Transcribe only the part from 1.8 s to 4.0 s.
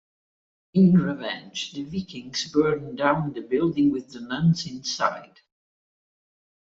Vikings burned down the building